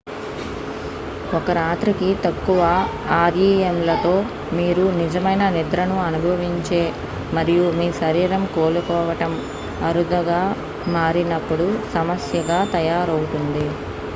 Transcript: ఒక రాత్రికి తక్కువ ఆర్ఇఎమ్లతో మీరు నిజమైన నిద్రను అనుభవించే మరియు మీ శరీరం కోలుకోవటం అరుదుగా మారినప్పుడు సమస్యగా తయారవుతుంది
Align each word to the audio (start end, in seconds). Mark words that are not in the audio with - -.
ఒక 1.37 1.49
రాత్రికి 1.57 2.07
తక్కువ 2.23 2.61
ఆర్ఇఎమ్లతో 3.17 4.13
మీరు 4.53 4.85
నిజమైన 4.97 5.43
నిద్రను 5.57 5.97
అనుభవించే 6.07 6.81
మరియు 7.33 7.67
మీ 7.77 7.87
శరీరం 8.01 8.45
కోలుకోవటం 8.55 9.35
అరుదుగా 9.89 10.41
మారినప్పుడు 10.95 11.67
సమస్యగా 11.93 12.59
తయారవుతుంది 12.75 13.67